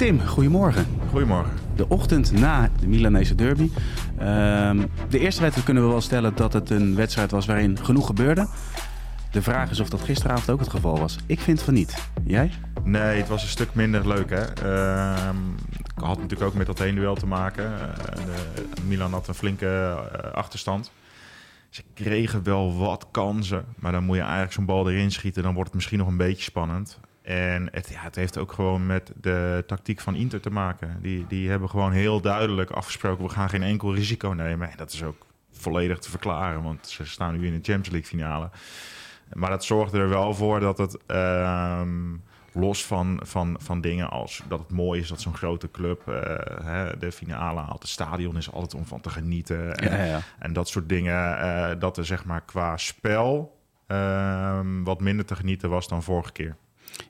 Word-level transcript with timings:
Tim, 0.00 0.20
goedemorgen. 0.20 0.86
Goedemorgen. 1.10 1.52
De 1.76 1.88
ochtend 1.88 2.32
na 2.32 2.70
de 2.80 2.86
Milanese 2.86 3.34
derby. 3.34 3.70
Ehm, 4.18 4.86
de 5.08 5.18
eerste 5.18 5.40
wedstrijd 5.40 5.64
kunnen 5.64 5.82
we 5.82 5.88
wel 5.88 6.00
stellen 6.00 6.34
dat 6.34 6.52
het 6.52 6.70
een 6.70 6.94
wedstrijd 6.94 7.30
was 7.30 7.46
waarin 7.46 7.78
genoeg 7.78 8.06
gebeurde. 8.06 8.48
De 9.30 9.42
vraag 9.42 9.70
is 9.70 9.80
of 9.80 9.88
dat 9.88 10.00
gisteravond 10.00 10.50
ook 10.50 10.60
het 10.60 10.68
geval 10.70 10.98
was. 10.98 11.16
Ik 11.26 11.40
vind 11.40 11.62
van 11.62 11.74
niet. 11.74 12.08
Jij? 12.24 12.50
Nee, 12.84 13.18
het 13.18 13.28
was 13.28 13.42
een 13.42 13.48
stuk 13.48 13.74
minder 13.74 14.08
leuk. 14.08 14.30
Hè? 14.30 14.42
Ehm, 14.42 15.36
het 15.72 16.04
had 16.04 16.16
natuurlijk 16.16 16.50
ook 16.50 16.54
met 16.54 16.66
dat 16.66 16.78
heen 16.78 16.94
duel 16.94 17.14
te 17.14 17.26
maken. 17.26 17.64
Uh, 17.64 18.24
de, 18.54 18.82
Milan 18.86 19.12
had 19.12 19.28
een 19.28 19.34
flinke 19.34 19.66
uh, 19.66 20.32
achterstand. 20.32 20.92
Ze 21.68 21.82
kregen 21.94 22.42
wel 22.42 22.76
wat 22.78 23.06
kansen, 23.10 23.64
maar 23.76 23.92
dan 23.92 24.04
moet 24.04 24.16
je 24.16 24.22
eigenlijk 24.22 24.52
zo'n 24.52 24.64
bal 24.64 24.90
erin 24.90 25.10
schieten. 25.10 25.42
Dan 25.42 25.54
wordt 25.54 25.68
het 25.68 25.76
misschien 25.76 25.98
nog 25.98 26.08
een 26.08 26.16
beetje 26.16 26.42
spannend. 26.42 26.98
En 27.22 27.68
het, 27.72 27.88
ja, 27.88 28.00
het 28.00 28.14
heeft 28.14 28.38
ook 28.38 28.52
gewoon 28.52 28.86
met 28.86 29.12
de 29.20 29.64
tactiek 29.66 30.00
van 30.00 30.14
Inter 30.14 30.40
te 30.40 30.50
maken. 30.50 30.98
Die, 31.02 31.26
die 31.28 31.50
hebben 31.50 31.68
gewoon 31.70 31.92
heel 31.92 32.20
duidelijk 32.20 32.70
afgesproken: 32.70 33.24
we 33.24 33.30
gaan 33.30 33.48
geen 33.48 33.62
enkel 33.62 33.94
risico 33.94 34.28
nemen. 34.28 34.70
En 34.70 34.76
dat 34.76 34.92
is 34.92 35.02
ook 35.02 35.26
volledig 35.52 35.98
te 35.98 36.10
verklaren, 36.10 36.62
want 36.62 36.88
ze 36.88 37.04
staan 37.06 37.38
nu 37.38 37.46
in 37.46 37.52
de 37.52 37.72
Champions 37.72 37.88
League 37.90 38.08
finale. 38.08 38.50
Maar 39.32 39.50
dat 39.50 39.64
zorgde 39.64 39.98
er 39.98 40.08
wel 40.08 40.34
voor 40.34 40.60
dat 40.60 40.78
het. 40.78 40.96
Ehm, 41.06 42.14
los 42.52 42.84
van, 42.86 43.20
van, 43.24 43.56
van 43.60 43.80
dingen 43.80 44.10
als 44.10 44.42
dat 44.48 44.58
het 44.58 44.70
mooi 44.70 45.00
is 45.00 45.08
dat 45.08 45.20
zo'n 45.20 45.36
grote 45.36 45.70
club 45.70 46.02
uh, 46.08 46.14
hè, 46.64 46.96
de 46.98 47.12
finale 47.12 47.60
haalt. 47.60 47.82
Het 47.82 47.90
stadion 47.90 48.36
is 48.36 48.52
altijd 48.52 48.74
om 48.74 48.86
van 48.86 49.00
te 49.00 49.10
genieten. 49.10 49.74
En, 49.76 49.98
Ja, 49.98 50.04
ja. 50.04 50.20
en 50.38 50.52
dat 50.52 50.68
soort 50.68 50.88
dingen. 50.88 51.38
eh, 51.38 51.70
dat 51.78 51.96
er 51.96 52.06
zeg 52.06 52.24
maar 52.24 52.40
qua 52.40 52.76
spel 52.76 53.58
ehm, 53.86 54.82
wat 54.82 55.00
minder 55.00 55.24
te 55.24 55.36
genieten 55.36 55.70
was 55.70 55.88
dan 55.88 56.02
vorige 56.02 56.32
keer. 56.32 56.56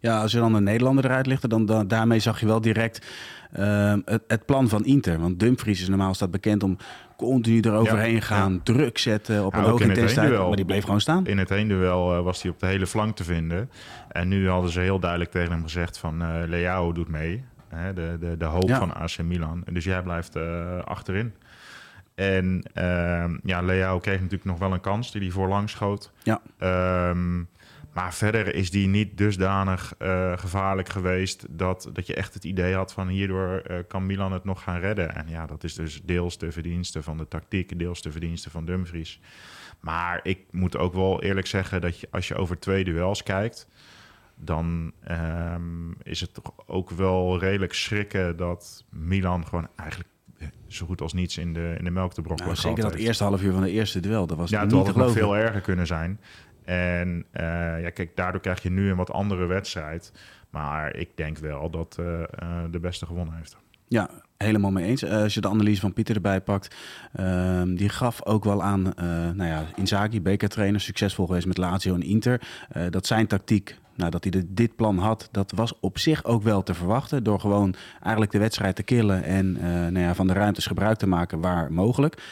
Ja, 0.00 0.20
als 0.20 0.33
je 0.33 0.39
dan 0.39 0.53
de 0.53 0.61
Nederlander 0.61 1.05
eruit 1.05 1.27
lichtte, 1.27 1.48
dan, 1.48 1.67
dan 1.67 1.89
daarmee 1.89 2.19
zag 2.19 2.41
je 2.41 2.47
wel 2.47 2.61
direct 2.61 3.06
ehm, 3.53 4.00
het, 4.05 4.22
het 4.27 4.45
plan 4.47 4.69
van 4.69 4.84
Inter. 4.84 5.20
Want 5.20 5.41
Dumfries 5.41 5.81
is 5.81 5.89
normaal 5.89 6.14
staat 6.14 6.31
bekend 6.31 6.62
om 6.62 6.77
continu 7.17 7.61
eroverheen 7.61 8.14
Ja, 8.14 8.20
gaan, 8.20 8.61
druk 8.62 8.98
zetten 8.98 9.45
op 9.45 9.53
Ja, 9.53 9.59
een 9.59 9.64
hoge 9.64 9.83
in 9.83 9.89
intensiteit. 9.89 10.39
Maar 10.39 10.56
die 10.56 10.64
bleef 10.64 10.84
gewoon 10.84 11.00
staan. 11.00 11.27
In 11.27 11.39
het 11.39 11.48
heenduel 11.48 12.17
uh, 12.17 12.22
was 12.22 12.42
hij 12.42 12.50
op 12.50 12.61
de 12.61 12.67
hele 12.67 12.87
flank 12.87 13.17
te 13.17 13.25
vinden. 13.25 13.70
En 14.09 14.28
nu 14.28 14.48
hadden 14.48 14.70
ze 14.70 14.81
heel 14.81 14.98
duidelijk 14.98 15.31
tegen 15.31 15.53
hem 15.53 15.62
gezegd 15.62 15.98
van 15.98 16.22
uh, 16.22 16.28
Leao 16.47 16.92
doet 16.92 17.09
mee. 17.09 17.44
Hè, 17.69 17.92
de, 17.92 18.17
de, 18.20 18.37
de 18.37 18.44
hoop 18.44 18.70
van 18.70 18.94
AC 18.94 19.22
Milan. 19.22 19.65
Dus 19.72 19.84
jij 19.84 20.03
blijft 20.03 20.37
uh, 20.37 20.78
achterin. 20.84 21.33
En 22.15 22.62
uh, 22.75 23.25
ja, 23.42 23.61
Leao 23.62 23.98
kreeg 23.98 24.17
natuurlijk 24.17 24.44
nog 24.44 24.59
wel 24.59 24.72
een 24.72 24.81
kans 24.81 25.12
die 25.12 25.20
hij 25.20 25.31
voorlangs 25.31 25.72
schoot. 25.72 26.12
Ja. 26.22 26.41
Um, 27.09 27.48
maar 27.93 28.15
verder 28.15 28.55
is 28.55 28.71
die 28.71 28.89
niet 28.89 29.19
dusdanig 29.19 29.95
uh, 29.99 30.39
gevaarlijk 30.39 30.89
geweest 30.89 31.47
dat, 31.49 31.91
dat 31.93 32.07
je 32.07 32.15
echt 32.15 32.35
het 32.35 32.45
idee 32.45 32.75
had 32.75 32.93
van 32.93 33.09
hierdoor 33.09 33.63
uh, 33.71 33.79
kan 33.89 34.07
Milan 34.07 34.33
het 34.33 34.45
nog 34.45 34.63
gaan 34.63 34.81
redden. 34.81 35.15
En 35.15 35.29
ja, 35.29 35.47
dat 35.47 35.65
is 35.65 35.75
dus 35.75 36.03
deels 36.05 36.39
de 36.39 36.53
verdienste 36.53 37.03
van 37.03 37.17
de 37.17 37.29
tactiek, 37.29 37.79
deels 37.79 38.03
de 38.03 38.11
verdienste 38.11 38.51
van 38.51 38.65
Dumfries. 38.65 39.21
Maar 39.81 40.21
ik 40.23 40.39
moet 40.51 40.77
ook 40.77 40.93
wel 40.93 41.23
eerlijk 41.23 41.47
zeggen 41.47 41.81
dat 41.81 42.01
je, 42.01 42.09
als 42.11 42.29
je 42.29 42.35
over 42.35 42.59
twee 42.59 42.85
duels 42.85 43.23
kijkt, 43.23 43.69
dan 44.37 44.93
um, 45.11 45.97
is 46.03 46.21
het 46.21 46.35
toch 46.35 46.53
ook 46.67 46.91
wel 46.91 47.39
redelijk 47.39 47.75
schrikken 47.75 48.37
dat 48.37 48.85
Milan 48.91 49.47
gewoon 49.47 49.69
eigenlijk 49.77 50.11
zo 50.67 50.87
goed 50.87 51.01
als 51.01 51.13
niets 51.13 51.39
in 51.39 51.53
de, 51.53 51.75
in 51.79 51.85
de 51.85 51.91
melk 51.91 52.15
te 52.15 52.23
brokken 52.23 52.47
Nou, 52.47 52.57
was. 52.57 52.65
zeker 52.65 52.83
dat 52.83 52.95
eerste 52.95 53.25
half 53.25 53.43
uur 53.43 53.53
van 53.53 53.63
de 53.63 53.71
eerste 53.71 54.01
duel. 54.01 54.27
Dat 54.27 54.37
was 54.37 54.51
ja, 54.51 54.65
niet 54.65 54.73
het 54.73 54.87
had 54.87 54.97
nog 54.97 55.13
veel 55.13 55.37
erger 55.37 55.61
kunnen 55.61 55.87
zijn. 55.87 56.21
En 56.71 57.25
uh, 57.33 57.83
ja, 57.83 57.91
kijk, 57.91 58.17
daardoor 58.17 58.41
krijg 58.41 58.63
je 58.63 58.71
nu 58.71 58.91
een 58.91 58.97
wat 58.97 59.13
andere 59.13 59.47
wedstrijd. 59.47 60.13
Maar 60.51 60.97
ik 60.97 61.17
denk 61.17 61.39
wel 61.39 61.71
dat 61.71 61.97
uh, 62.01 62.07
uh, 62.07 62.25
de 62.71 62.81
beste 62.81 63.06
gewonnen 63.06 63.34
heeft. 63.34 63.56
Ja, 63.89 64.11
helemaal 64.37 64.71
mee 64.71 64.87
eens. 64.87 65.05
Als 65.05 65.34
je 65.34 65.41
de 65.41 65.49
analyse 65.49 65.81
van 65.81 65.93
Pieter 65.93 66.15
erbij 66.15 66.41
pakt, 66.41 66.77
uh, 67.21 67.62
die 67.67 67.89
gaf 67.89 68.25
ook 68.25 68.44
wel 68.44 68.62
aan, 68.62 68.83
nou 69.34 69.44
ja, 69.44 69.65
Inzaghi, 69.75 70.21
bekertrainer, 70.21 70.81
succesvol 70.81 71.27
geweest 71.27 71.47
met 71.47 71.59
Lazio 71.59 71.94
en 71.94 72.03
Inter. 72.03 72.41
Dat 72.91 73.06
zijn 73.06 73.27
tactiek, 73.27 73.77
nou, 73.94 74.11
dat 74.11 74.25
hij 74.25 74.44
dit 74.49 74.77
plan 74.77 74.99
had, 74.99 75.28
dat 75.31 75.53
was 75.53 75.81
op 75.81 75.99
zich 75.99 76.25
ook 76.25 76.43
wel 76.43 76.62
te 76.62 76.75
verwachten. 76.75 77.25
Door 77.25 77.41
gewoon 77.41 77.75
eigenlijk 78.00 78.33
de 78.33 78.39
wedstrijd 78.39 78.77
te 78.77 78.83
killen 78.83 79.23
en 79.23 79.53
nou 79.93 79.99
ja, 79.99 80.15
van 80.15 80.27
de 80.27 80.33
ruimtes 80.33 80.67
gebruik 80.67 80.99
te 80.99 81.06
maken 81.06 81.41
waar 81.41 81.73
mogelijk. 81.73 82.23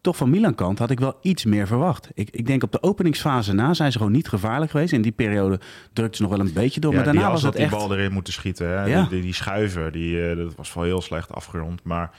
Toch 0.00 0.16
van 0.16 0.30
Milan 0.30 0.54
kant 0.54 0.78
had 0.78 0.90
ik 0.90 1.00
wel 1.00 1.18
iets 1.22 1.44
meer 1.44 1.66
verwacht. 1.66 2.08
Ik, 2.14 2.30
ik 2.30 2.46
denk 2.46 2.62
op 2.62 2.72
de 2.72 2.82
openingsfase 2.82 3.52
na 3.52 3.74
zijn 3.74 3.92
ze 3.92 3.98
gewoon 3.98 4.12
niet 4.12 4.28
gevaarlijk 4.28 4.70
geweest. 4.70 4.92
In 4.92 5.02
die 5.02 5.12
periode 5.12 5.60
drukte 5.92 6.16
ze 6.16 6.22
nog 6.22 6.30
wel 6.30 6.40
een 6.40 6.52
beetje 6.52 6.80
door. 6.80 6.90
Ja, 6.90 6.96
maar 6.96 7.06
daarna 7.06 7.22
die 7.22 7.30
was 7.30 7.42
het 7.42 7.52
die 7.52 7.62
echt... 7.62 7.70
bal 7.70 7.92
erin 7.92 8.12
moeten 8.12 8.32
schieten. 8.32 8.68
Hè? 8.68 8.84
Ja. 8.84 9.02
Die, 9.02 9.22
die 9.22 9.34
schuiven, 9.34 9.92
die, 9.92 10.16
uh, 10.16 10.36
dat 10.36 10.54
was 10.54 10.74
wel 10.74 10.84
heel 10.84 11.00
slecht 11.00 11.32
afgerond. 11.32 11.84
Maar 11.84 12.10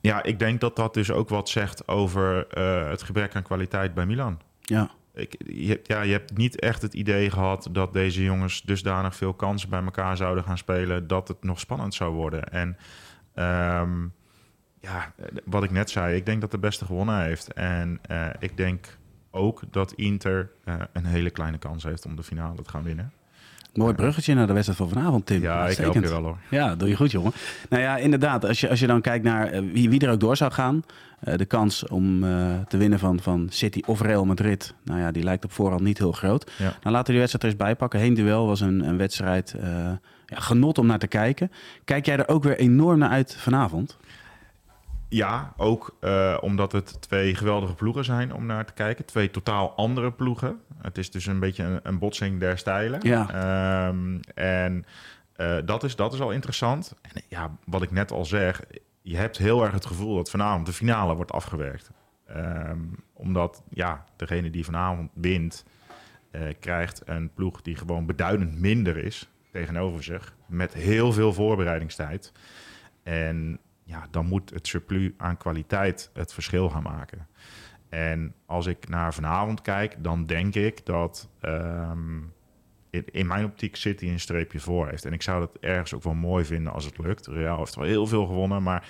ja, 0.00 0.22
ik 0.22 0.38
denk 0.38 0.60
dat 0.60 0.76
dat 0.76 0.94
dus 0.94 1.10
ook 1.10 1.28
wat 1.28 1.48
zegt 1.48 1.88
over 1.88 2.46
uh, 2.58 2.88
het 2.88 3.02
gebrek 3.02 3.36
aan 3.36 3.42
kwaliteit 3.42 3.94
bij 3.94 4.06
Milan. 4.06 4.38
Ja. 4.60 4.90
Ik, 5.14 5.36
je, 5.46 5.68
hebt, 5.68 5.86
ja, 5.86 6.02
je 6.02 6.12
hebt 6.12 6.36
niet 6.36 6.60
echt 6.60 6.82
het 6.82 6.94
idee 6.94 7.30
gehad 7.30 7.68
dat 7.72 7.92
deze 7.92 8.22
jongens 8.22 8.62
dusdanig 8.62 9.16
veel 9.16 9.34
kansen 9.34 9.68
bij 9.68 9.82
elkaar 9.82 10.16
zouden 10.16 10.44
gaan 10.44 10.58
spelen 10.58 11.06
dat 11.06 11.28
het 11.28 11.42
nog 11.42 11.60
spannend 11.60 11.94
zou 11.94 12.14
worden. 12.14 12.44
En 12.52 12.76
um, 13.80 14.12
ja, 14.80 15.12
wat 15.44 15.62
ik 15.62 15.70
net 15.70 15.90
zei, 15.90 16.16
ik 16.16 16.26
denk 16.26 16.40
dat 16.40 16.50
de 16.50 16.58
beste 16.58 16.84
gewonnen 16.84 17.22
heeft. 17.22 17.52
En 17.52 18.00
uh, 18.10 18.26
ik 18.38 18.56
denk 18.56 18.98
ook 19.30 19.62
dat 19.70 19.92
Inter 19.92 20.50
uh, 20.64 20.74
een 20.92 21.04
hele 21.04 21.30
kleine 21.30 21.58
kans 21.58 21.84
heeft 21.84 22.06
om 22.06 22.16
de 22.16 22.22
finale 22.22 22.62
te 22.62 22.70
gaan 22.70 22.82
winnen. 22.82 23.12
Mooi 23.74 23.94
bruggetje 23.94 24.34
naar 24.34 24.46
de 24.46 24.52
wedstrijd 24.52 24.78
van 24.78 24.88
vanavond, 24.88 25.26
Tim. 25.26 25.42
Ja, 25.42 25.68
ik 25.68 25.76
help 25.76 25.94
je 25.94 26.00
wel 26.00 26.22
hoor. 26.22 26.38
Ja, 26.50 26.76
doe 26.76 26.88
je 26.88 26.96
goed, 26.96 27.10
jongen. 27.10 27.32
Nou 27.68 27.82
ja, 27.82 27.96
inderdaad. 27.96 28.44
Als 28.44 28.60
je, 28.60 28.68
als 28.68 28.80
je 28.80 28.86
dan 28.86 29.00
kijkt 29.00 29.24
naar 29.24 29.64
wie, 29.72 29.90
wie 29.90 30.00
er 30.00 30.10
ook 30.10 30.20
door 30.20 30.36
zou 30.36 30.52
gaan. 30.52 30.84
Uh, 31.24 31.36
de 31.36 31.44
kans 31.44 31.86
om 31.86 32.24
uh, 32.24 32.58
te 32.68 32.76
winnen 32.76 32.98
van, 32.98 33.20
van 33.20 33.46
City 33.50 33.82
of 33.86 34.00
Real 34.00 34.24
Madrid. 34.24 34.74
Nou 34.84 35.00
ja, 35.00 35.10
die 35.10 35.22
lijkt 35.22 35.44
op 35.44 35.52
voorhand 35.52 35.82
niet 35.82 35.98
heel 35.98 36.12
groot. 36.12 36.50
Ja. 36.58 36.64
Nou, 36.64 36.74
laten 36.82 37.04
we 37.04 37.10
die 37.10 37.18
wedstrijd 37.18 37.42
er 37.42 37.50
eens 37.50 37.58
bijpakken. 37.58 38.00
Heen 38.00 38.14
duel 38.14 38.46
was 38.46 38.60
een, 38.60 38.88
een 38.88 38.96
wedstrijd. 38.96 39.54
uh, 39.56 39.62
ja, 40.26 40.36
genot 40.36 40.78
om 40.78 40.86
naar 40.86 40.98
te 40.98 41.06
kijken. 41.06 41.52
Kijk 41.84 42.06
jij 42.06 42.16
er 42.16 42.28
ook 42.28 42.42
weer 42.42 42.58
enorm 42.58 42.98
naar 42.98 43.10
uit 43.10 43.36
vanavond? 43.38 43.98
Ja, 45.12 45.52
ook 45.56 45.96
uh, 46.00 46.38
omdat 46.40 46.72
het 46.72 47.00
twee 47.00 47.34
geweldige 47.34 47.74
ploegen 47.74 48.04
zijn 48.04 48.34
om 48.34 48.46
naar 48.46 48.64
te 48.66 48.72
kijken. 48.72 49.04
Twee 49.04 49.30
totaal 49.30 49.74
andere 49.76 50.12
ploegen. 50.12 50.60
Het 50.82 50.98
is 50.98 51.10
dus 51.10 51.26
een 51.26 51.40
beetje 51.40 51.62
een, 51.62 51.80
een 51.82 51.98
botsing 51.98 52.40
der 52.40 52.58
stijlen. 52.58 53.00
Ja. 53.02 53.88
Um, 53.88 54.20
en 54.34 54.84
uh, 55.36 55.56
dat, 55.64 55.84
is, 55.84 55.96
dat 55.96 56.12
is 56.12 56.20
al 56.20 56.30
interessant. 56.30 56.94
En 57.02 57.22
ja, 57.28 57.56
wat 57.64 57.82
ik 57.82 57.90
net 57.90 58.12
al 58.12 58.24
zeg, 58.24 58.62
je 59.02 59.16
hebt 59.16 59.38
heel 59.38 59.62
erg 59.62 59.72
het 59.72 59.86
gevoel 59.86 60.14
dat 60.14 60.30
vanavond 60.30 60.66
de 60.66 60.72
finale 60.72 61.14
wordt 61.14 61.32
afgewerkt. 61.32 61.90
Um, 62.36 62.94
omdat 63.12 63.62
ja, 63.70 64.04
degene 64.16 64.50
die 64.50 64.64
vanavond 64.64 65.10
wint, 65.14 65.64
uh, 66.32 66.42
krijgt 66.60 67.02
een 67.04 67.32
ploeg 67.34 67.62
die 67.62 67.76
gewoon 67.76 68.06
beduidend 68.06 68.58
minder 68.58 68.96
is 68.96 69.28
tegenover 69.52 70.02
zich. 70.02 70.34
Met 70.46 70.74
heel 70.74 71.12
veel 71.12 71.32
voorbereidingstijd. 71.32 72.32
En 73.02 73.60
ja, 73.90 74.06
dan 74.10 74.26
moet 74.26 74.50
het 74.50 74.66
surplus 74.66 75.10
aan 75.16 75.36
kwaliteit 75.36 76.10
het 76.12 76.32
verschil 76.32 76.70
gaan 76.70 76.82
maken. 76.82 77.26
En 77.88 78.34
als 78.46 78.66
ik 78.66 78.88
naar 78.88 79.14
vanavond 79.14 79.60
kijk, 79.60 80.04
dan 80.04 80.26
denk 80.26 80.54
ik 80.54 80.86
dat 80.86 81.28
um, 81.42 82.32
in, 82.90 83.26
mijn 83.26 83.44
optiek 83.44 83.76
City 83.76 84.08
een 84.08 84.20
streepje 84.20 84.60
voor 84.60 84.88
heeft. 84.88 85.04
En 85.04 85.12
ik 85.12 85.22
zou 85.22 85.40
dat 85.40 85.56
ergens 85.60 85.94
ook 85.94 86.02
wel 86.02 86.14
mooi 86.14 86.44
vinden 86.44 86.72
als 86.72 86.84
het 86.84 86.98
lukt. 86.98 87.26
Real 87.26 87.58
heeft 87.58 87.74
wel 87.74 87.84
heel 87.84 88.06
veel 88.06 88.26
gewonnen, 88.26 88.62
maar 88.62 88.88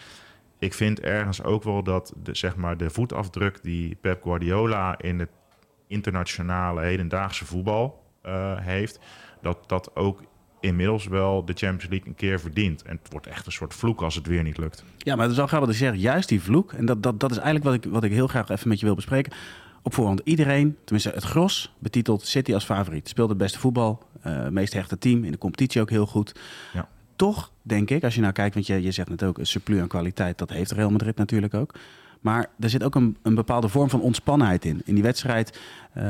ik 0.58 0.74
vind 0.74 1.00
ergens 1.00 1.42
ook 1.42 1.62
wel 1.62 1.82
dat 1.82 2.14
de, 2.22 2.34
zeg 2.34 2.56
maar, 2.56 2.76
de 2.76 2.90
voetafdruk 2.90 3.62
die 3.62 3.94
Pep 3.94 4.22
Guardiola 4.22 4.98
in 4.98 5.18
het 5.18 5.30
internationale 5.86 6.80
hedendaagse 6.80 7.46
voetbal 7.46 8.04
uh, 8.26 8.58
heeft, 8.58 9.00
dat 9.40 9.68
dat 9.68 9.96
ook 9.96 10.22
inmiddels 10.60 11.06
wel 11.06 11.44
de 11.44 11.52
Champions 11.52 11.90
League 11.90 12.08
een 12.08 12.14
keer 12.14 12.40
verdient. 12.40 12.82
En 12.82 12.98
het 13.02 13.12
wordt 13.12 13.26
echt 13.26 13.46
een 13.46 13.52
soort 13.52 13.74
vloek 13.74 14.02
als 14.02 14.14
het 14.14 14.26
weer 14.26 14.42
niet 14.42 14.58
lukt. 14.58 14.84
Ja, 14.98 15.14
maar 15.14 15.22
het 15.22 15.30
is 15.30 15.36
wel 15.36 15.46
grappig 15.46 15.68
dat 15.68 15.78
je 15.78 15.84
zegt, 15.84 16.00
juist 16.00 16.28
die 16.28 16.42
vloek. 16.42 16.72
En 16.72 16.86
dat, 16.86 17.02
dat, 17.02 17.20
dat 17.20 17.30
is 17.30 17.36
eigenlijk 17.36 17.64
wat 17.64 17.74
ik, 17.74 17.92
wat 17.92 18.04
ik 18.04 18.12
heel 18.12 18.26
graag 18.26 18.48
even 18.48 18.68
met 18.68 18.80
je 18.80 18.86
wil 18.86 18.94
bespreken. 18.94 19.32
Op 19.82 19.94
voorhand 19.94 20.20
iedereen, 20.24 20.76
tenminste 20.84 21.10
het 21.10 21.24
gros, 21.24 21.74
betitelt 21.78 22.26
City 22.26 22.54
als 22.54 22.64
favoriet. 22.64 23.08
Speelt 23.08 23.28
het 23.28 23.38
beste 23.38 23.58
voetbal, 23.58 24.02
uh, 24.26 24.48
meest 24.48 24.72
hechte 24.72 24.98
team, 24.98 25.24
in 25.24 25.32
de 25.32 25.38
competitie 25.38 25.80
ook 25.80 25.90
heel 25.90 26.06
goed. 26.06 26.40
Ja. 26.72 26.88
Toch 27.16 27.52
denk 27.62 27.90
ik, 27.90 28.04
als 28.04 28.14
je 28.14 28.20
nou 28.20 28.32
kijkt, 28.32 28.54
want 28.54 28.66
je, 28.66 28.82
je 28.82 28.90
zegt 28.90 29.08
net 29.08 29.24
ook, 29.24 29.38
een 29.38 29.46
surplus 29.46 29.80
aan 29.80 29.88
kwaliteit, 29.88 30.38
dat 30.38 30.50
heeft 30.50 30.70
Real 30.70 30.90
Madrid 30.90 31.16
natuurlijk 31.16 31.54
ook. 31.54 31.74
Maar 32.20 32.46
er 32.58 32.70
zit 32.70 32.82
ook 32.84 32.94
een, 32.94 33.16
een 33.22 33.34
bepaalde 33.34 33.68
vorm 33.68 33.90
van 33.90 34.00
ontspannenheid 34.00 34.64
in. 34.64 34.82
In 34.84 34.94
die 34.94 35.02
wedstrijd 35.02 35.60
uh, 35.96 36.02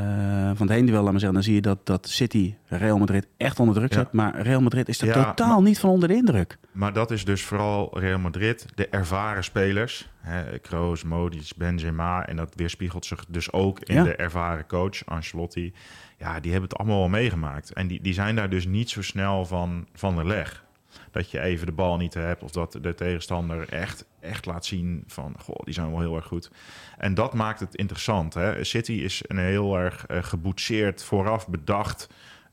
van 0.53 0.67
het 0.67 0.69
heenduel, 0.69 1.01
laat 1.01 1.11
maar 1.11 1.19
zeggen, 1.19 1.33
dan 1.33 1.43
zie 1.43 1.53
je 1.55 1.61
dat, 1.61 1.85
dat 1.85 2.09
City 2.09 2.53
Real 2.65 2.97
Madrid 2.97 3.27
echt 3.37 3.59
onder 3.59 3.75
druk 3.75 3.93
zet. 3.93 4.03
Ja. 4.03 4.09
Maar 4.11 4.41
Real 4.41 4.61
Madrid 4.61 4.87
is 4.89 5.01
er 5.01 5.07
Ja, 5.07 5.13
totaal 5.25 5.47
maar- 5.53 5.61
niet 5.61 5.79
van 5.79 5.89
onder 5.89 6.07
de 6.07 6.15
indruk. 6.15 6.57
Maar 6.71 6.93
dat 6.93 7.11
is 7.11 7.25
dus 7.25 7.43
vooral 7.43 7.99
Real 7.99 8.19
Madrid, 8.19 8.65
de 8.75 8.87
ervaren 8.87 9.43
spelers. 9.43 10.09
Hè, 10.19 10.59
Kroos, 10.59 11.03
Modric, 11.03 11.51
Benzema. 11.57 12.25
En 12.27 12.35
dat 12.35 12.53
weerspiegelt 12.55 13.05
zich 13.05 13.25
dus 13.27 13.51
ook 13.51 13.79
in 13.79 13.95
Ja. 13.95 14.03
de 14.03 14.15
ervaren 14.15 14.65
coach, 14.67 15.05
Ancelotti. 15.05 15.73
Ja, 16.17 16.39
die 16.39 16.51
hebben 16.51 16.69
het 16.69 16.79
allemaal 16.79 16.99
wel 16.99 17.09
meegemaakt. 17.09 17.73
En 17.73 17.87
die, 17.87 18.01
die 18.01 18.13
zijn 18.13 18.35
daar 18.35 18.49
dus 18.49 18.65
niet 18.67 18.89
zo 18.89 19.01
snel 19.01 19.45
van, 19.45 19.87
van 19.93 20.15
de 20.15 20.25
leg. 20.25 20.63
Dat 21.11 21.31
je 21.31 21.39
even 21.39 21.65
de 21.65 21.71
bal 21.71 21.97
niet 21.97 22.13
hebt 22.13 22.43
of 22.43 22.51
dat 22.51 22.77
de 22.81 22.93
tegenstander 22.93 23.69
echt, 23.69 24.05
echt 24.19 24.45
laat 24.45 24.65
zien 24.65 25.03
van, 25.07 25.35
goh, 25.39 25.63
die 25.63 25.73
zijn 25.73 25.91
wel 25.91 25.99
heel 25.99 26.15
erg 26.15 26.25
goed. 26.25 26.51
En 26.97 27.13
dat 27.13 27.33
maakt 27.33 27.59
het 27.59 27.75
interessant. 27.75 28.33
Hè? 28.33 28.63
City 28.63 28.93
is 28.93 29.23
een 29.27 29.37
heel 29.37 29.77
erg 29.77 30.05
uh, 30.07 30.23
geboetseerd, 30.23 31.03
vooraf 31.03 31.47
bedacht 31.47 32.09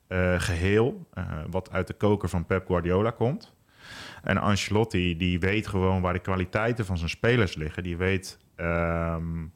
uh, 0.09 0.41
geheel, 0.41 1.07
uh, 1.15 1.25
wat 1.51 1.71
uit 1.73 1.87
de 1.87 1.95
koker 1.95 2.29
van 2.29 2.47
Pep 2.47 2.67
Guardiola 2.67 3.11
komt. 3.11 3.57
En 4.23 4.39
Ancelotti, 4.39 5.17
die 5.17 5.41
weet 5.41 5.67
gewoon 5.67 6.01
waar 6.01 6.13
de 6.13 6.19
kwaliteiten 6.19 6.85
van 6.85 6.99
zijn 6.99 7.11
spelers 7.11 7.55
liggen. 7.55 7.83
Die 7.83 7.97
weet 7.97 8.39
um, 8.57 9.53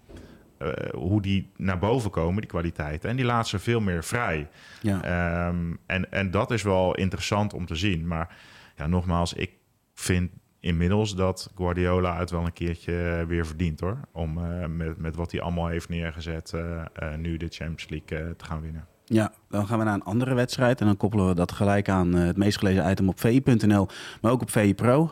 uh, 0.59 0.69
hoe 0.93 1.23
die 1.23 1.51
naar 1.57 1.79
boven 1.79 2.11
komen, 2.11 2.41
die 2.41 2.51
kwaliteiten. 2.51 3.11
En 3.11 3.17
die 3.17 3.25
laat 3.25 3.49
ze 3.49 3.59
veel 3.59 3.81
meer 3.81 4.05
vrij. 4.05 4.49
Ja. 4.81 5.47
Um, 5.49 5.79
en, 5.87 6.13
en 6.13 6.31
dat 6.31 6.51
is 6.51 6.63
wel 6.63 6.95
interessant 6.95 7.55
om 7.55 7.67
te 7.67 7.75
zien. 7.75 8.07
Maar 8.07 8.37
ja, 8.77 8.87
nogmaals, 8.87 9.33
ik 9.33 9.51
vind 9.95 10.31
inmiddels 10.63 11.15
dat 11.15 11.51
Guardiola 11.55 12.19
het 12.19 12.31
wel 12.31 12.45
een 12.45 12.53
keertje 12.53 13.25
weer 13.29 13.47
verdient 13.47 13.81
hoor. 13.81 13.99
Om 14.13 14.39
uh, 14.39 14.67
met, 14.67 14.99
met 14.99 15.17
wat 15.17 15.33
hij 15.33 15.41
allemaal 15.41 15.67
heeft 15.67 15.89
neergezet, 15.89 16.53
uh, 16.55 16.83
nu 17.17 17.37
de 17.37 17.49
Champions 17.49 17.89
League 17.89 18.37
te 18.37 18.45
gaan 18.45 18.61
winnen. 18.61 18.87
Ja, 19.05 19.33
dan 19.49 19.67
gaan 19.67 19.79
we 19.79 19.85
naar 19.85 19.95
een 19.95 20.03
andere 20.03 20.35
wedstrijd. 20.35 20.81
En 20.81 20.87
dan 20.87 20.97
koppelen 20.97 21.29
we 21.29 21.35
dat 21.35 21.53
gelijk 21.53 21.89
aan 21.89 22.13
het 22.13 22.37
meest 22.37 22.59
gelezen 22.59 22.91
item 22.91 23.09
op 23.09 23.21
VI.nl, 23.21 23.89
maar 24.21 24.33
ook 24.33 24.43
op 24.43 24.51
VI 24.51 24.75
Pro. 24.75 25.11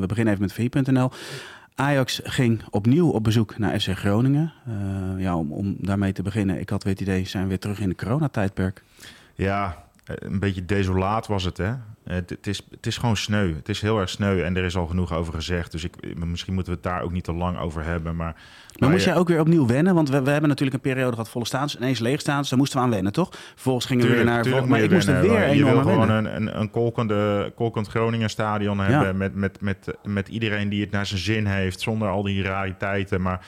we 0.00 0.04
beginnen 0.06 0.34
even 0.34 0.44
met 0.44 0.52
VI.nl. 0.52 1.10
Ajax 1.74 2.20
ging 2.24 2.62
opnieuw 2.70 3.10
op 3.10 3.24
bezoek 3.24 3.58
naar 3.58 3.80
FC 3.80 3.88
Groningen. 3.88 4.52
Ja, 5.16 5.36
om, 5.36 5.52
om 5.52 5.76
daarmee 5.78 6.12
te 6.12 6.22
beginnen, 6.22 6.60
ik 6.60 6.68
had 6.68 6.82
weer 6.82 6.92
het 6.92 7.02
idee, 7.02 7.24
zijn 7.24 7.42
we 7.42 7.48
weer 7.48 7.58
terug 7.58 7.80
in 7.80 7.88
de 7.88 7.94
coronatijdperk. 7.94 8.82
Ja, 9.34 9.85
een 10.06 10.38
beetje 10.38 10.64
desolaat 10.64 11.26
was 11.26 11.44
het, 11.44 11.56
hè? 11.56 11.72
Het, 12.04 12.30
het, 12.30 12.46
is, 12.46 12.62
het 12.70 12.86
is 12.86 12.98
gewoon 12.98 13.16
sneu. 13.16 13.54
Het 13.54 13.68
is 13.68 13.80
heel 13.80 13.98
erg 13.98 14.08
sneu 14.08 14.42
en 14.42 14.56
er 14.56 14.64
is 14.64 14.76
al 14.76 14.86
genoeg 14.86 15.12
over 15.12 15.34
gezegd. 15.34 15.72
Dus 15.72 15.84
ik, 15.84 16.16
misschien 16.16 16.54
moeten 16.54 16.72
we 16.72 16.78
het 16.78 16.88
daar 16.88 17.02
ook 17.02 17.12
niet 17.12 17.24
te 17.24 17.32
lang 17.32 17.58
over 17.58 17.84
hebben. 17.84 18.16
Maar, 18.16 18.34
maar 18.78 18.90
moest 18.90 19.04
jij 19.04 19.16
ook 19.16 19.28
weer 19.28 19.40
opnieuw 19.40 19.66
wennen? 19.66 19.94
Want 19.94 20.08
we, 20.08 20.22
we 20.22 20.30
hebben 20.30 20.48
natuurlijk 20.48 20.76
een 20.76 20.90
periode 20.92 21.12
gehad 21.12 21.28
volle 21.28 21.44
staans, 21.44 21.76
ineens 21.76 21.98
leeg 21.98 22.20
staan. 22.20 22.40
Dus 22.40 22.48
daar 22.48 22.58
moesten 22.58 22.78
we 22.78 22.84
aan 22.84 22.90
wennen, 22.90 23.12
toch? 23.12 23.28
Vervolgens 23.32 23.86
gingen 23.86 24.06
we 24.06 24.14
weer 24.14 24.24
naar... 24.24 24.42
Tuurlijk, 24.42 24.66
maar 24.66 24.80
ik 24.80 24.90
moest 24.90 25.08
er 25.08 25.20
weer 25.20 25.42
enorm 25.42 25.56
Je 25.56 25.64
wil 25.64 25.92
gewoon 25.92 26.10
een, 26.10 26.36
een, 26.36 26.60
een 26.60 26.70
kolkende, 26.70 27.52
kolkend 27.54 27.88
Groningen 27.88 28.30
stadion 28.30 28.78
hebben... 28.78 29.06
Ja. 29.06 29.12
Met, 29.12 29.34
met, 29.34 29.60
met, 29.60 29.94
met 30.04 30.28
iedereen 30.28 30.68
die 30.68 30.80
het 30.80 30.90
naar 30.90 31.06
zijn 31.06 31.20
zin 31.20 31.46
heeft, 31.46 31.80
zonder 31.80 32.08
al 32.08 32.22
die 32.22 32.42
rariteiten. 32.42 33.22
Maar... 33.22 33.46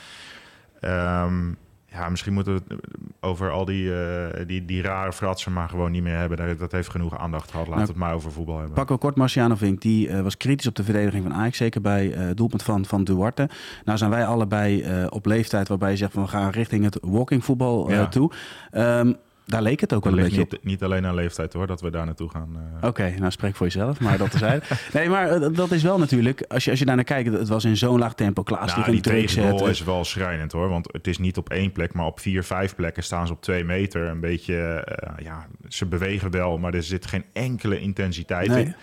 Um, 1.25 1.57
ja, 1.91 2.09
misschien 2.09 2.33
moeten 2.33 2.53
we 2.53 2.61
het 2.67 2.79
over 3.19 3.51
al 3.51 3.65
die, 3.65 3.83
uh, 3.83 4.27
die, 4.47 4.65
die 4.65 4.81
rare 4.81 5.13
fratsen 5.13 5.53
maar 5.53 5.69
gewoon 5.69 5.91
niet 5.91 6.03
meer 6.03 6.17
hebben. 6.17 6.57
Dat 6.57 6.71
heeft 6.71 6.89
genoeg 6.89 7.17
aandacht 7.17 7.51
gehad. 7.51 7.67
Laten 7.67 7.79
nou, 7.79 7.91
het 7.91 7.99
maar 7.99 8.13
over 8.13 8.31
voetbal 8.31 8.57
hebben. 8.57 8.73
Pakken 8.73 8.95
we 8.95 9.01
kort 9.01 9.15
Marciano-Vink. 9.15 9.81
Die 9.81 10.07
uh, 10.07 10.21
was 10.21 10.37
kritisch 10.37 10.67
op 10.67 10.75
de 10.75 10.83
verdediging 10.83 11.23
van 11.23 11.33
Ajax. 11.33 11.57
Zeker 11.57 11.81
bij 11.81 12.17
uh, 12.17 12.29
doelpunt 12.35 12.63
van, 12.63 12.85
van 12.85 13.03
Duarte. 13.03 13.49
Nou 13.85 13.97
zijn 13.97 14.09
wij 14.09 14.25
allebei 14.25 14.85
op 15.09 15.25
leeftijd 15.25 15.67
waarbij 15.67 15.91
je 15.91 15.97
zegt... 15.97 16.11
van 16.11 16.23
we 16.23 16.29
gaan 16.29 16.49
richting 16.49 16.83
het 16.83 16.97
walkingvoetbal 17.01 17.91
ja. 17.91 18.07
toe. 18.07 18.31
Um, 18.71 19.15
daar 19.49 19.61
leek 19.61 19.79
het 19.79 19.93
ook 19.93 20.03
wel 20.03 20.13
een 20.13 20.23
beetje 20.23 20.37
niet, 20.37 20.53
op. 20.53 20.63
Niet 20.63 20.83
alleen 20.83 21.05
aan 21.05 21.15
leeftijd 21.15 21.53
hoor, 21.53 21.67
dat 21.67 21.81
we 21.81 21.89
daar 21.89 22.05
naartoe 22.05 22.29
gaan. 22.29 22.57
Uh... 22.81 22.87
Oké, 22.87 23.13
nou 23.17 23.31
spreek 23.31 23.55
voor 23.55 23.65
jezelf, 23.65 23.99
maar 23.99 24.17
dat 24.17 24.33
zijn. 24.33 24.61
nee, 24.93 25.09
maar 25.09 25.41
uh, 25.41 25.47
dat 25.55 25.71
is 25.71 25.83
wel 25.83 25.97
natuurlijk, 25.97 26.45
als 26.47 26.63
je, 26.63 26.69
als 26.69 26.79
je 26.79 26.85
daar 26.85 26.95
naar 26.95 27.03
kijkt, 27.03 27.33
het 27.33 27.47
was 27.47 27.65
in 27.65 27.77
zo'n 27.77 27.99
laag 27.99 28.13
tempo. 28.13 28.43
Klaas 28.43 28.75
nou, 28.75 28.91
die 28.91 29.01
tegengoal 29.01 29.67
is 29.67 29.83
wel 29.83 30.03
schrijnend 30.03 30.51
hoor, 30.51 30.69
want 30.69 30.93
het 30.93 31.07
is 31.07 31.17
niet 31.17 31.37
op 31.37 31.49
één 31.49 31.71
plek, 31.71 31.93
maar 31.93 32.05
op 32.05 32.19
vier, 32.19 32.43
vijf 32.43 32.75
plekken 32.75 33.03
staan 33.03 33.27
ze 33.27 33.33
op 33.33 33.41
twee 33.41 33.63
meter. 33.63 34.07
Een 34.07 34.19
beetje, 34.19 34.87
uh, 35.03 35.25
ja, 35.25 35.47
ze 35.67 35.85
bewegen 35.85 36.31
wel, 36.31 36.57
maar 36.57 36.73
er 36.73 36.83
zit 36.83 37.05
geen 37.05 37.25
enkele 37.33 37.79
intensiteit 37.79 38.47
nee. 38.47 38.65
in. 38.65 38.75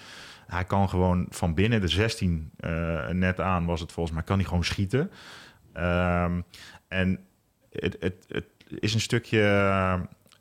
Hij 0.47 0.65
kan 0.65 0.89
gewoon 0.89 1.27
van 1.31 1.55
binnen 1.55 1.81
de 1.81 1.89
16 1.89 2.51
net 3.13 3.41
aan, 3.41 3.67
was 3.67 3.81
het 3.81 3.93
volgens 3.93 4.15
mij, 4.15 4.25
kan 4.25 4.37
hij 4.37 4.47
gewoon 4.47 4.65
schieten. 4.65 5.11
Um, 5.77 6.45
en 6.89 7.19
het, 7.73 7.97
het, 8.01 8.25
het 8.29 8.47
is 8.69 8.95
een 8.95 9.01
stukje 9.01 9.41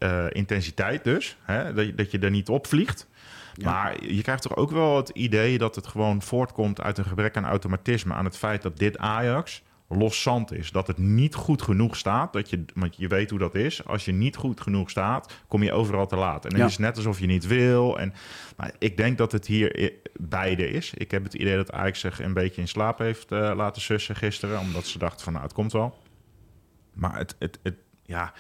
uh, 0.06 0.26
intensiteit 0.30 1.04
dus. 1.04 1.38
Hè? 1.42 1.74
Dat, 1.74 1.86
je, 1.86 1.96
dat 1.96 2.12
je 2.12 2.20
er 2.20 2.30
niet 2.30 2.50
op 2.50 2.68
vliegt. 2.68 3.08
Ja. 3.54 3.72
Maar 3.72 4.06
je 4.06 4.22
krijgt 4.22 4.42
toch 4.42 4.56
ook 4.56 4.72
wel 4.72 4.98
het 4.98 5.10
idee 5.10 5.58
dat 5.58 5.76
het 5.76 5.88
gewoon 5.88 6.22
voortkomt 6.22 6.82
uit 6.82 6.98
een 6.98 7.06
gebrek 7.06 7.38
aan 7.38 7.46
automatisme. 7.46 8.14
Aan 8.14 8.26
het 8.26 8.38
feit 8.38 8.62
dat 8.62 8.78
dit 8.78 8.98
Ajax 8.98 9.64
loszand 9.88 10.52
is. 10.52 10.72
Dat 10.72 10.88
het 10.88 10.98
niet 10.98 11.36
goed 11.36 11.62
genoeg 11.62 11.96
staat. 11.96 12.34
Dat 12.34 12.50
je, 12.50 12.66
want 12.74 12.96
je 12.98 13.08
weet 13.08 13.30
hoe 13.30 13.40
dat 13.40 13.56
is. 13.56 13.86
Als 13.86 14.06
je 14.06 14.12
niet 14.12 14.36
goed 14.36 14.62
genoeg 14.62 14.90
staat, 14.90 15.34
kom 15.48 15.64
je 15.64 15.72
overal 15.72 16.08
te 16.08 16.16
laat. 16.16 16.44
En 16.44 16.50
dan 16.50 16.60
ja. 16.60 16.66
is 16.66 16.72
het 16.72 16.82
net 16.82 16.96
alsof 16.96 17.20
je 17.20 17.26
niet 17.26 17.48
wil. 17.48 18.00
En, 18.00 18.14
maar 18.58 18.72
ik 18.80 18.98
denk 18.98 19.18
dat 19.18 19.32
het 19.32 19.48
hier 19.48 19.94
beide 20.20 20.70
is. 20.70 20.94
Ik 20.94 21.12
heb 21.12 21.24
het 21.24 21.34
idee 21.34 21.56
dat 21.56 21.72
Ajax 21.72 22.00
zich 22.00 22.22
een 22.22 22.34
beetje 22.34 22.62
in 22.62 22.68
slaap 22.68 22.98
heeft 22.98 23.32
uh, 23.32 23.52
laten 23.56 23.82
sussen 23.82 24.16
gisteren. 24.16 24.60
Omdat 24.60 24.86
ze 24.86 24.98
dachten 24.98 25.24
van 25.24 25.34
nou, 25.34 25.46
het 25.46 25.54
komt 25.54 25.72
wel. 25.72 25.98
Maar 26.94 27.18
het, 27.18 27.36
het, 27.40 27.60
het, 27.64 27.76
ja, 28.04 28.34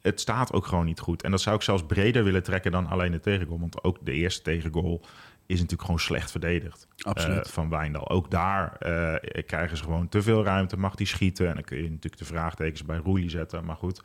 het 0.00 0.20
staat 0.20 0.52
ook 0.52 0.66
gewoon 0.66 0.84
niet 0.84 1.00
goed. 1.00 1.22
En 1.22 1.30
dat 1.30 1.40
zou 1.40 1.56
ik 1.56 1.62
zelfs 1.62 1.86
breder 1.86 2.24
willen 2.24 2.42
trekken 2.42 2.72
dan 2.72 2.86
alleen 2.86 3.12
de 3.12 3.20
tegengoal. 3.20 3.60
Want 3.60 3.84
ook 3.84 3.98
de 4.02 4.12
eerste 4.12 4.42
tegengoal 4.42 5.00
is 5.46 5.54
natuurlijk 5.54 5.82
gewoon 5.82 6.00
slecht 6.00 6.30
verdedigd 6.30 6.88
Absoluut. 6.96 7.46
Uh, 7.46 7.52
van 7.52 7.68
Wijndal. 7.68 8.08
Ook 8.08 8.30
daar 8.30 8.76
uh, 8.80 9.42
krijgen 9.46 9.76
ze 9.76 9.82
gewoon 9.82 10.08
te 10.08 10.22
veel 10.22 10.44
ruimte, 10.44 10.78
mag 10.78 10.94
die 10.94 11.06
schieten. 11.06 11.48
En 11.48 11.54
dan 11.54 11.64
kun 11.64 11.76
je 11.76 11.82
natuurlijk 11.82 12.18
de 12.18 12.24
vraagtekens 12.24 12.84
bij 12.84 12.96
Roelie 12.96 13.30
zetten. 13.30 13.64
Maar 13.64 13.76
goed, 13.76 14.02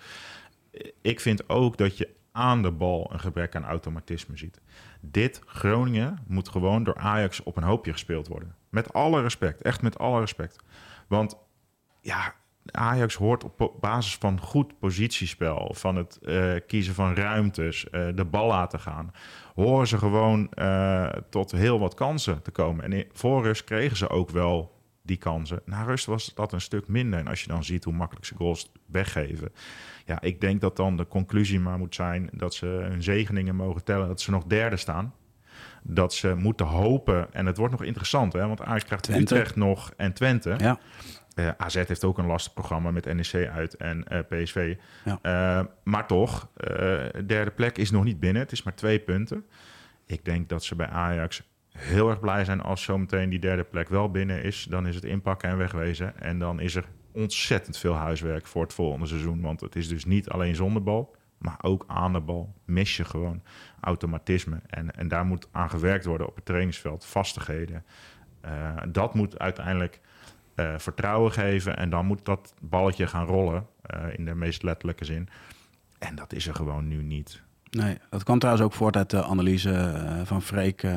ik 1.01 1.19
vind 1.19 1.49
ook 1.49 1.77
dat 1.77 1.97
je 1.97 2.09
aan 2.31 2.61
de 2.61 2.71
bal 2.71 3.09
een 3.13 3.19
gebrek 3.19 3.55
aan 3.55 3.65
automatisme 3.65 4.37
ziet. 4.37 4.61
Dit 5.01 5.41
Groningen 5.45 6.17
moet 6.27 6.49
gewoon 6.49 6.83
door 6.83 6.97
Ajax 6.97 7.43
op 7.43 7.57
een 7.57 7.63
hoopje 7.63 7.91
gespeeld 7.91 8.27
worden. 8.27 8.55
Met 8.69 8.93
alle 8.93 9.21
respect, 9.21 9.61
echt 9.61 9.81
met 9.81 9.97
alle 9.97 10.19
respect. 10.19 10.63
Want 11.07 11.37
ja, 12.01 12.35
Ajax 12.71 13.15
hoort 13.15 13.43
op 13.43 13.77
basis 13.79 14.15
van 14.15 14.39
goed 14.39 14.79
positiespel, 14.79 15.71
van 15.75 15.95
het 15.95 16.19
uh, 16.21 16.53
kiezen 16.67 16.93
van 16.93 17.15
ruimtes, 17.15 17.85
uh, 17.91 18.07
de 18.15 18.25
bal 18.25 18.47
laten 18.47 18.79
gaan, 18.79 19.11
horen 19.55 19.87
ze 19.87 19.97
gewoon 19.97 20.51
uh, 20.55 21.09
tot 21.29 21.51
heel 21.51 21.79
wat 21.79 21.93
kansen 21.93 22.41
te 22.41 22.51
komen. 22.51 22.91
En 22.91 23.05
voor 23.11 23.43
rust 23.43 23.63
kregen 23.63 23.97
ze 23.97 24.09
ook 24.09 24.29
wel 24.29 24.81
die 25.01 25.17
kansen. 25.17 25.61
Na 25.65 25.83
rust 25.83 26.05
was 26.05 26.33
dat 26.35 26.53
een 26.53 26.61
stuk 26.61 26.87
minder. 26.87 27.19
En 27.19 27.27
als 27.27 27.41
je 27.41 27.47
dan 27.47 27.63
ziet 27.63 27.83
hoe 27.83 27.93
makkelijk 27.93 28.25
ze 28.25 28.35
goals 28.35 28.71
weggeven. 28.85 29.51
Ja, 30.05 30.21
ik 30.21 30.41
denk 30.41 30.61
dat 30.61 30.75
dan 30.75 30.97
de 30.97 31.07
conclusie 31.07 31.59
maar 31.59 31.77
moet 31.77 31.95
zijn 31.95 32.29
dat 32.31 32.53
ze 32.53 32.65
hun 32.65 33.03
zegeningen 33.03 33.55
mogen 33.55 33.83
tellen, 33.83 34.07
dat 34.07 34.21
ze 34.21 34.31
nog 34.31 34.43
derde 34.43 34.77
staan 34.77 35.13
dat 35.83 36.13
ze 36.13 36.35
moeten 36.35 36.65
hopen. 36.65 37.33
En 37.33 37.45
het 37.45 37.57
wordt 37.57 37.71
nog 37.71 37.83
interessant, 37.83 38.33
hè? 38.33 38.47
want 38.47 38.61
Ajax 38.61 38.83
krijgt 38.83 39.03
Twente. 39.03 39.35
Utrecht 39.35 39.55
nog 39.55 39.93
en 39.97 40.13
Twente. 40.13 40.55
Ja. 40.57 40.79
Uh, 41.35 41.47
eh, 41.47 41.53
AZ 41.57 41.73
heeft 41.73 42.03
ook 42.03 42.17
een 42.17 42.25
lastig 42.25 42.53
programma 42.53 42.91
met 42.91 43.13
NEC 43.13 43.49
uit 43.49 43.75
en 43.75 44.05
uh, 44.11 44.19
eh, 44.19 44.25
PSV. 44.27 44.75
Ja. 45.05 45.19
Uh, 45.59 45.65
maar 45.83 46.07
toch, 46.07 46.49
derde 47.25 47.51
plek 47.51 47.77
is 47.77 47.91
nog 47.91 48.03
niet 48.03 48.19
binnen. 48.19 48.41
Het 48.41 48.51
is 48.51 48.63
maar 48.63 48.75
twee 48.75 48.99
punten. 48.99 49.45
Ik 50.05 50.25
denk 50.25 50.49
dat 50.49 50.63
ze 50.63 50.75
bij 50.75 50.87
Ajax 50.87 51.43
heel 51.69 52.09
erg 52.09 52.19
blij 52.19 52.45
zijn 52.45 52.61
als 52.61 52.83
zometeen 52.83 53.29
die 53.29 53.39
derde 53.39 53.63
plek 53.63 53.89
wel 53.89 54.11
binnen 54.11 54.43
is. 54.43 54.63
Dan 54.69 54.87
is 54.87 54.95
het 54.95 55.03
inpakken 55.03 55.49
en 55.49 55.57
wegwezen. 55.57 56.19
En 56.19 56.39
dan 56.39 56.59
is 56.59 56.75
er 56.75 56.85
ontzettend 57.11 57.77
veel 57.77 57.95
huiswerk 57.95 58.47
voor 58.47 58.63
het 58.63 58.73
volgende 58.73 59.05
seizoen. 59.05 59.41
Want 59.41 59.61
het 59.61 59.75
is 59.75 59.87
dus 59.87 60.05
niet 60.05 60.29
alleen 60.29 60.55
zonder 60.55 60.83
bal, 60.83 61.15
maar 61.37 61.57
ook 61.61 61.83
aan 61.87 62.13
de 62.13 62.21
bal. 62.21 62.53
Mis 62.65 62.97
je 62.97 63.05
gewoon 63.05 63.41
automatisme. 63.79 64.61
En, 64.67 64.95
en 64.95 65.07
daar 65.07 65.25
moet 65.25 65.47
aan 65.51 65.69
gewerkt 65.69 66.05
worden 66.05 66.27
op 66.27 66.35
het 66.35 66.45
trainingsveld. 66.45 67.05
Vastigheden. 67.05 67.85
dat 68.91 69.13
moet 69.13 69.39
uiteindelijk 69.39 69.99
uh, 70.55 70.73
vertrouwen 70.77 71.31
geven. 71.31 71.77
En 71.77 71.89
dan 71.89 72.05
moet 72.05 72.25
dat 72.25 72.53
balletje 72.61 73.07
gaan 73.07 73.25
rollen, 73.25 73.67
uh, 73.95 74.17
in 74.17 74.25
de 74.25 74.35
meest 74.35 74.63
letterlijke 74.63 75.05
zin. 75.05 75.29
En 75.99 76.15
dat 76.15 76.33
is 76.33 76.47
er 76.47 76.55
gewoon 76.55 76.87
nu 76.87 77.03
niet. 77.03 77.41
Nee, 77.69 77.97
dat 78.09 78.23
kwam 78.23 78.39
trouwens 78.39 78.65
ook 78.65 78.73
voort 78.73 78.95
uit 78.95 79.09
de 79.09 79.23
analyse 79.23 79.69
uh, 79.69 80.21
van 80.23 80.41
Freek 80.41 80.87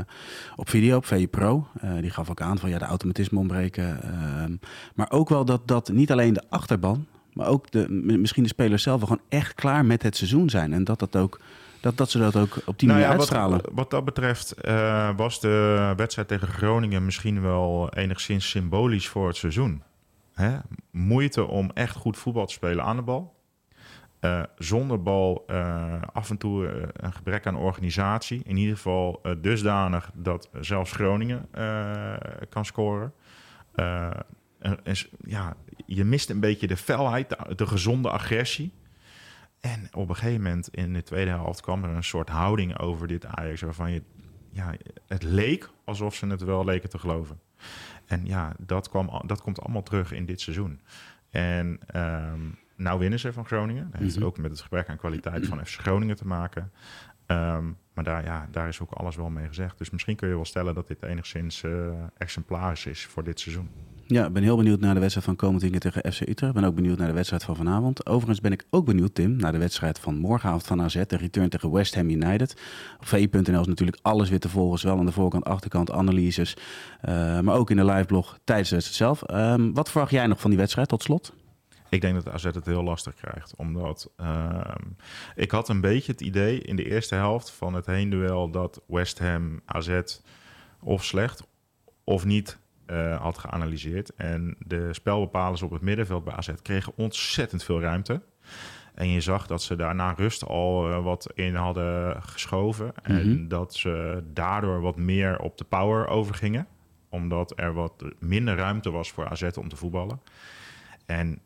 op 0.56 0.68
video, 0.68 0.96
op 0.96 1.06
VE 1.06 1.26
Pro. 1.26 1.66
die 2.00 2.10
gaf 2.10 2.30
ook 2.30 2.40
aan 2.40 2.58
van 2.58 2.68
ja, 2.68 2.78
de 2.78 2.84
automatisme 2.84 3.38
ontbreken. 3.38 4.02
Ehm, 4.02 4.56
maar 4.94 5.10
ook 5.10 5.28
wel 5.28 5.44
dat, 5.44 5.68
dat 5.68 5.88
niet 5.88 6.12
alleen 6.12 6.32
de 6.32 6.42
achterban, 6.48 7.06
maar 7.32 7.46
ook 7.46 7.70
de, 7.70 7.88
misschien 8.18 8.42
de 8.42 8.48
spelers 8.48 8.82
zelf 8.82 8.98
wel 8.98 9.08
gewoon 9.08 9.24
echt 9.28 9.54
klaar 9.54 9.84
met 9.84 10.02
het 10.02 10.16
seizoen 10.16 10.50
zijn. 10.50 10.72
En 10.72 10.84
dat 10.84 10.98
dat 10.98 11.16
ook 11.16 11.40
dat, 11.86 11.96
dat 11.96 12.10
ze 12.10 12.18
dat 12.18 12.36
ook 12.36 12.56
op 12.64 12.78
die 12.78 12.88
nou 12.88 13.00
manier 13.00 13.14
ja, 13.14 13.18
uitstralen. 13.18 13.60
Wat, 13.62 13.70
wat 13.74 13.90
dat 13.90 14.04
betreft 14.04 14.54
uh, 14.64 15.10
was 15.16 15.40
de 15.40 15.92
wedstrijd 15.96 16.28
tegen 16.28 16.48
Groningen 16.48 17.04
misschien 17.04 17.42
wel 17.42 17.92
enigszins 17.94 18.50
symbolisch 18.50 19.08
voor 19.08 19.26
het 19.26 19.36
seizoen. 19.36 19.82
Hè? 20.32 20.56
Moeite 20.90 21.44
om 21.44 21.70
echt 21.74 21.96
goed 21.96 22.16
voetbal 22.16 22.46
te 22.46 22.52
spelen 22.52 22.84
aan 22.84 22.96
de 22.96 23.02
bal. 23.02 23.34
Uh, 24.20 24.42
zonder 24.58 25.02
bal 25.02 25.44
uh, 25.50 25.94
af 26.12 26.30
en 26.30 26.36
toe 26.36 26.88
een 26.92 27.12
gebrek 27.12 27.46
aan 27.46 27.56
organisatie. 27.56 28.42
In 28.44 28.56
ieder 28.56 28.76
geval 28.76 29.20
dusdanig 29.38 30.10
dat 30.14 30.48
zelfs 30.60 30.92
Groningen 30.92 31.48
kan 32.48 32.64
scoren. 32.64 33.12
En, 34.58 34.96
ja, 35.24 35.54
je 35.86 36.04
mist 36.04 36.30
een 36.30 36.40
beetje 36.40 36.66
de 36.66 36.76
felheid, 36.76 37.28
de, 37.28 37.54
de 37.54 37.66
gezonde 37.66 38.10
agressie. 38.10 38.72
En 39.60 39.88
op 39.92 40.08
een 40.08 40.14
gegeven 40.14 40.42
moment 40.42 40.68
in 40.68 40.92
de 40.92 41.02
tweede 41.02 41.30
helft 41.30 41.60
kwam 41.60 41.84
er 41.84 41.90
een 41.90 42.04
soort 42.04 42.28
houding 42.28 42.78
over 42.78 43.06
dit 43.06 43.26
Ajax 43.26 43.60
waarvan 43.60 43.92
je 43.92 44.02
ja, 44.50 44.74
het 45.06 45.22
leek 45.22 45.70
alsof 45.84 46.14
ze 46.14 46.26
het 46.26 46.42
wel 46.42 46.64
leken 46.64 46.88
te 46.88 46.98
geloven. 46.98 47.40
En 48.06 48.26
ja, 48.26 48.54
dat, 48.58 48.88
kwam, 48.88 49.22
dat 49.26 49.42
komt 49.42 49.60
allemaal 49.60 49.82
terug 49.82 50.12
in 50.12 50.26
dit 50.26 50.40
seizoen. 50.40 50.80
En 51.30 51.78
um, 51.96 52.58
nou 52.76 52.98
winnen 52.98 53.18
ze 53.18 53.32
van 53.32 53.46
Groningen. 53.46 53.90
Dat 53.90 54.00
heeft 54.00 54.16
mhm. 54.16 54.24
ook 54.24 54.38
met 54.38 54.50
het 54.50 54.60
gebrek 54.60 54.88
aan 54.88 54.96
kwaliteit 54.96 55.46
van 55.46 55.66
FC 55.66 55.80
Groningen 55.80 56.16
te 56.16 56.26
maken. 56.26 56.72
Ehm, 57.26 57.64
maar 57.94 58.04
daar, 58.04 58.24
ja, 58.24 58.48
daar 58.50 58.68
is 58.68 58.80
ook 58.80 58.90
alles 58.92 59.16
wel 59.16 59.30
mee 59.30 59.46
gezegd. 59.46 59.78
Dus 59.78 59.90
misschien 59.90 60.16
kun 60.16 60.28
je 60.28 60.34
wel 60.34 60.44
stellen 60.44 60.74
dat 60.74 60.88
dit 60.88 61.02
enigszins 61.02 61.62
uh, 61.62 61.92
exemplarisch 62.16 62.86
is 62.86 63.06
voor 63.06 63.24
dit 63.24 63.40
seizoen. 63.40 63.70
Ja, 64.08 64.26
ik 64.26 64.32
ben 64.32 64.42
heel 64.42 64.56
benieuwd 64.56 64.80
naar 64.80 64.94
de 64.94 65.00
wedstrijd 65.00 65.26
van 65.26 65.36
komend 65.36 65.60
weekend 65.60 65.82
tegen 65.82 66.12
FC 66.12 66.20
Utrecht. 66.20 66.52
Ben 66.52 66.64
ook 66.64 66.74
benieuwd 66.74 66.98
naar 66.98 67.06
de 67.06 67.12
wedstrijd 67.12 67.44
van 67.44 67.56
vanavond. 67.56 68.06
Overigens 68.06 68.40
ben 68.40 68.52
ik 68.52 68.64
ook 68.70 68.84
benieuwd, 68.84 69.14
Tim, 69.14 69.36
naar 69.36 69.52
de 69.52 69.58
wedstrijd 69.58 69.98
van 69.98 70.16
morgenavond 70.18 70.66
van 70.66 70.82
AZ. 70.82 71.02
De 71.06 71.16
return 71.16 71.48
tegen 71.48 71.70
West 71.70 71.94
Ham 71.94 72.10
United. 72.10 72.56
Op 73.00 73.36
is 73.36 73.66
natuurlijk 73.66 73.98
alles 74.02 74.28
weer 74.28 74.40
te 74.40 74.48
volgen. 74.48 74.78
Zowel 74.78 74.98
aan 74.98 75.06
de 75.06 75.12
voorkant, 75.12 75.44
achterkant, 75.44 75.90
analyses. 75.90 76.56
Uh, 77.08 77.40
maar 77.40 77.54
ook 77.54 77.70
in 77.70 77.76
de 77.76 77.84
liveblog 77.84 78.38
tijdens 78.44 78.68
de 78.68 78.74
wedstrijd 78.74 79.18
zelf. 79.18 79.30
Uh, 79.30 79.68
wat 79.74 79.90
verwacht 79.90 80.10
jij 80.10 80.26
nog 80.26 80.40
van 80.40 80.50
die 80.50 80.58
wedstrijd 80.58 80.88
tot 80.88 81.02
slot? 81.02 81.34
Ik 81.88 82.00
denk 82.00 82.14
dat 82.14 82.28
AZ 82.28 82.44
het 82.44 82.66
heel 82.66 82.82
lastig 82.82 83.14
krijgt. 83.14 83.54
Omdat 83.56 84.10
uh, 84.20 84.60
ik 85.34 85.50
had 85.50 85.68
een 85.68 85.80
beetje 85.80 86.12
het 86.12 86.20
idee 86.20 86.60
in 86.60 86.76
de 86.76 86.90
eerste 86.90 87.14
helft 87.14 87.50
van 87.50 87.74
het 87.74 87.86
heenduel 87.86 88.50
dat 88.50 88.82
West 88.86 89.18
Ham 89.18 89.60
AZ 89.64 90.00
of 90.80 91.04
slecht 91.04 91.46
of 92.04 92.24
niet 92.24 92.58
uh, 92.90 93.20
had 93.20 93.38
geanalyseerd. 93.38 94.14
En 94.14 94.56
de 94.58 94.94
spelbepalers 94.94 95.62
op 95.62 95.70
het 95.70 95.82
middenveld 95.82 96.24
bij 96.24 96.34
AZ 96.34 96.50
kregen 96.62 96.92
ontzettend 96.96 97.64
veel 97.64 97.80
ruimte. 97.80 98.22
En 98.94 99.08
je 99.08 99.20
zag 99.20 99.46
dat 99.46 99.62
ze 99.62 99.76
daarna 99.76 100.12
rust 100.12 100.44
al 100.44 100.90
uh, 100.90 101.02
wat 101.02 101.32
in 101.34 101.54
hadden 101.54 102.22
geschoven. 102.22 102.92
En 103.02 103.30
mhm. 103.30 103.48
dat 103.48 103.74
ze 103.74 104.24
daardoor 104.32 104.80
wat 104.80 104.96
meer 104.96 105.38
op 105.38 105.58
de 105.58 105.64
power 105.64 106.06
overgingen. 106.06 106.66
Omdat 107.08 107.52
er 107.58 107.72
wat 107.72 108.04
minder 108.18 108.56
ruimte 108.56 108.90
was 108.90 109.10
voor 109.10 109.28
AZ 109.28 109.50
om 109.56 109.68
te 109.68 109.76
voetballen. 109.76 110.20
En 111.06 111.40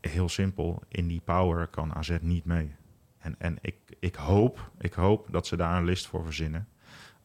heel 0.00 0.28
simpel, 0.28 0.82
in 0.88 1.06
die 1.06 1.20
power 1.24 1.66
kan 1.66 1.94
AZ 1.94 2.16
niet 2.20 2.44
mee. 2.44 2.74
En, 3.18 3.34
en 3.38 3.58
ik, 3.60 3.76
ik, 4.00 4.14
hoop, 4.14 4.70
ik 4.78 4.92
hoop 4.92 5.26
dat 5.30 5.46
ze 5.46 5.56
daar 5.56 5.76
een 5.76 5.84
list 5.84 6.06
voor 6.06 6.24
verzinnen. 6.24 6.68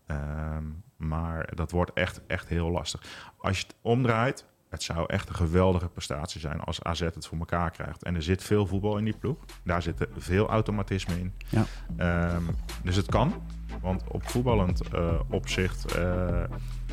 Um, 0.07 0.83
maar 0.97 1.55
dat 1.55 1.71
wordt 1.71 1.93
echt, 1.93 2.21
echt 2.27 2.47
heel 2.47 2.71
lastig. 2.71 3.01
Als 3.37 3.59
je 3.59 3.65
het 3.65 3.75
omdraait, 3.81 4.45
het 4.69 4.83
zou 4.83 5.05
echt 5.07 5.29
een 5.29 5.35
geweldige 5.35 5.89
prestatie 5.89 6.39
zijn 6.41 6.59
als 6.59 6.83
AZ 6.83 6.99
het 6.99 7.27
voor 7.27 7.37
elkaar 7.37 7.71
krijgt. 7.71 8.03
En 8.03 8.15
er 8.15 8.23
zit 8.23 8.43
veel 8.43 8.67
voetbal 8.67 8.97
in 8.97 9.03
die 9.03 9.17
ploeg. 9.17 9.37
Daar 9.63 9.81
zitten 9.81 10.07
veel 10.17 10.47
automatisme 10.49 11.19
in. 11.19 11.33
Ja. 11.47 12.33
Um, 12.35 12.55
dus 12.83 12.95
het 12.95 13.05
kan. 13.05 13.33
Want 13.81 14.03
op 14.07 14.29
voetballend 14.29 14.81
uh, 14.93 15.19
opzicht 15.29 15.97
uh, 15.97 16.43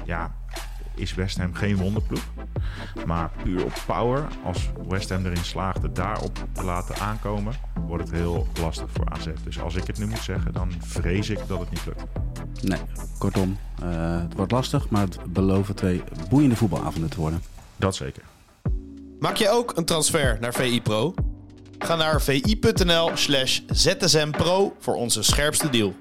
ja, 0.04 0.34
is 0.94 1.14
West 1.14 1.38
Ham 1.38 1.54
geen 1.54 1.76
wonderploeg. 1.76 2.24
Maar 3.06 3.30
puur 3.42 3.64
op 3.64 3.82
power, 3.86 4.26
als 4.44 4.70
West 4.88 5.10
Ham 5.10 5.24
erin 5.24 5.44
slaagde 5.44 5.92
daarop 5.92 6.46
te 6.52 6.64
laten 6.64 6.96
aankomen, 6.96 7.54
wordt 7.86 8.04
het 8.04 8.12
heel 8.12 8.46
lastig 8.60 8.90
voor 8.90 9.08
AZ. 9.08 9.28
Dus 9.44 9.60
als 9.60 9.74
ik 9.74 9.86
het 9.86 9.98
nu 9.98 10.06
moet 10.06 10.18
zeggen, 10.18 10.52
dan 10.52 10.72
vrees 10.78 11.30
ik 11.30 11.46
dat 11.46 11.60
het 11.60 11.70
niet 11.70 11.86
lukt. 11.86 12.04
Nee, 12.62 12.80
kortom, 13.18 13.58
uh, 13.82 14.20
het 14.20 14.34
wordt 14.34 14.52
lastig, 14.52 14.88
maar 14.88 15.02
het 15.02 15.18
beloven 15.32 15.74
twee 15.74 16.02
boeiende 16.28 16.56
voetbalavonden 16.56 17.10
te 17.10 17.20
worden. 17.20 17.42
Dat 17.76 17.94
zeker. 17.94 18.22
Maak 19.18 19.36
je 19.36 19.48
ook 19.48 19.76
een 19.76 19.84
transfer 19.84 20.38
naar 20.40 20.54
VI 20.54 20.82
Pro? 20.82 21.14
Ga 21.78 21.96
naar 21.96 22.22
vi.nl 22.22 23.10
slash 23.14 23.60
zsmpro 23.66 24.76
voor 24.78 24.94
onze 24.94 25.22
scherpste 25.22 25.70
deal. 25.70 25.94